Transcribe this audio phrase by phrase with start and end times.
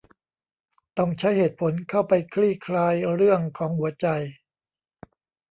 [0.97, 4.07] ต้องใช้เหตุผลเข้าไปคลี่คลายเรื่องของหัวใจ